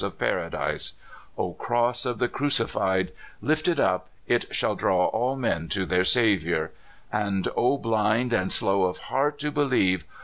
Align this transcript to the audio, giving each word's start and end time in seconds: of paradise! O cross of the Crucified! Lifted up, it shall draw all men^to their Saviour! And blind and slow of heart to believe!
of 0.03 0.17
paradise! 0.17 0.93
O 1.37 1.53
cross 1.53 2.07
of 2.07 2.17
the 2.17 2.27
Crucified! 2.27 3.11
Lifted 3.39 3.79
up, 3.79 4.09
it 4.25 4.45
shall 4.49 4.73
draw 4.73 5.05
all 5.09 5.37
men^to 5.37 5.87
their 5.87 6.03
Saviour! 6.05 6.71
And 7.13 7.47
blind 7.55 8.33
and 8.33 8.51
slow 8.51 8.85
of 8.85 8.97
heart 8.97 9.37
to 9.41 9.51
believe! 9.51 10.05